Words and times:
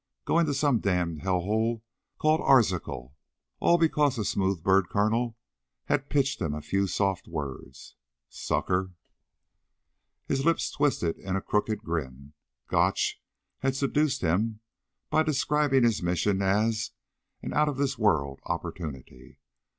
Going 0.25 0.47
to 0.47 0.53
some 0.55 0.79
damned 0.79 1.21
hell 1.21 1.41
hole 1.41 1.83
called 2.17 2.41
Arzachel, 2.41 3.13
all 3.59 3.77
because 3.77 4.17
a 4.17 4.25
smooth 4.25 4.63
bird 4.63 4.89
colonel 4.89 5.37
had 5.85 6.09
pitched 6.09 6.41
him 6.41 6.55
a 6.55 6.61
few 6.63 6.87
soft 6.87 7.27
words. 7.27 7.95
Sucker! 8.27 8.93
His 10.25 10.43
lips 10.43 10.71
twisted 10.71 11.19
in 11.19 11.35
a 11.35 11.39
crooked 11.41 11.83
grin. 11.83 12.33
Gotch 12.67 13.21
had 13.59 13.75
seduced 13.75 14.21
him 14.21 14.61
by 15.11 15.21
describing 15.21 15.83
his 15.83 16.01
mission 16.01 16.41
as 16.41 16.93
an 17.43 17.53
"out 17.53 17.69
of 17.69 17.77
this 17.77 17.99
world 17.99 18.39
opportunity." 18.47 19.37